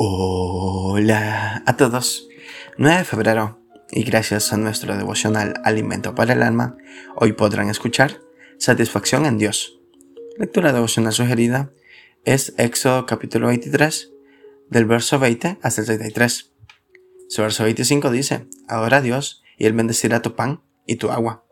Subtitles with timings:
[0.00, 2.28] Hola a todos.
[2.76, 3.58] 9 de febrero
[3.90, 6.76] y gracias a nuestro devocional Alimento para el Alma,
[7.16, 8.20] hoy podrán escuchar
[8.58, 9.80] Satisfacción en Dios.
[10.36, 11.72] Lectura devocional sugerida
[12.24, 14.12] es Éxodo capítulo 23,
[14.70, 16.52] del verso 20 hasta el 33.
[17.28, 21.44] Su verso 25 dice, Adora a Dios y Él bendecirá tu pan y tu agua.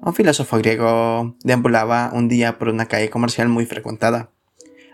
[0.00, 4.30] Un filósofo griego deambulaba un día por una calle comercial muy frecuentada.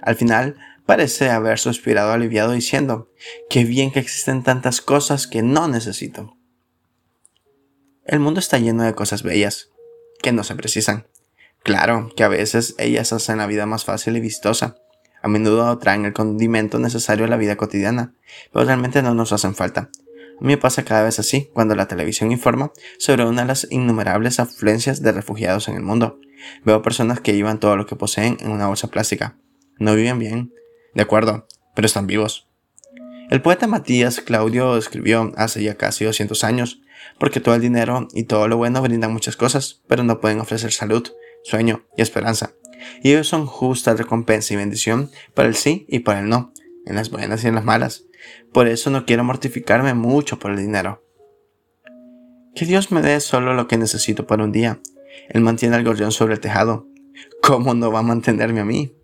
[0.03, 0.57] Al final,
[0.87, 3.11] parece haber suspirado aliviado diciendo,
[3.49, 6.37] qué bien que existen tantas cosas que no necesito.
[8.05, 9.71] El mundo está lleno de cosas bellas,
[10.23, 11.07] que no se precisan.
[11.63, 14.77] Claro que a veces ellas hacen la vida más fácil y vistosa.
[15.23, 18.15] A menudo traen el condimento necesario a la vida cotidiana,
[18.53, 19.89] pero realmente no nos hacen falta.
[20.39, 23.67] A mí me pasa cada vez así cuando la televisión informa sobre una de las
[23.71, 26.21] innumerables afluencias de refugiados en el mundo.
[26.65, 29.39] Veo personas que llevan todo lo que poseen en una bolsa plástica.
[29.79, 30.53] No viven bien,
[30.95, 32.49] de acuerdo, pero están vivos.
[33.31, 36.81] El poeta Matías Claudio escribió hace ya casi 200 años,
[37.19, 40.73] porque todo el dinero y todo lo bueno brindan muchas cosas, pero no pueden ofrecer
[40.73, 41.09] salud,
[41.43, 42.53] sueño y esperanza.
[43.03, 46.53] Y ellos son justa recompensa y bendición para el sí y para el no,
[46.87, 48.05] en las buenas y en las malas.
[48.53, 51.03] Por eso no quiero mortificarme mucho por el dinero.
[52.55, 54.81] Que Dios me dé solo lo que necesito para un día.
[55.29, 56.87] Él mantiene el gorrión sobre el tejado.
[57.43, 58.95] ¿Cómo no va a mantenerme a mí?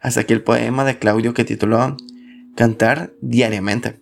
[0.00, 1.96] Hasta aquí el poema de Claudio que tituló
[2.56, 4.00] Cantar diariamente.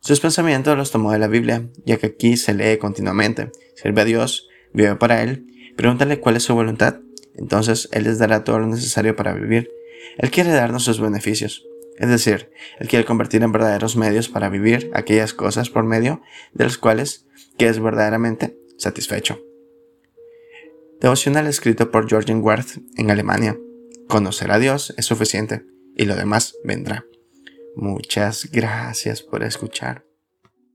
[0.00, 3.50] Sus pensamientos los tomó de la Biblia, ya que aquí se lee continuamente.
[3.74, 5.46] Sirve a Dios, vive para Él,
[5.76, 7.00] pregúntale cuál es su voluntad.
[7.34, 9.70] Entonces Él les dará todo lo necesario para vivir.
[10.18, 11.64] Él quiere darnos sus beneficios.
[11.98, 16.22] Es decir, Él quiere convertir en verdaderos medios para vivir aquellas cosas por medio
[16.54, 19.40] de las cuales que es verdaderamente satisfecho.
[21.00, 23.58] Devocional escrito por Georgian Worth en Alemania.
[24.08, 27.04] Conocer a Dios es suficiente y lo demás vendrá.
[27.76, 30.07] Muchas gracias por escuchar.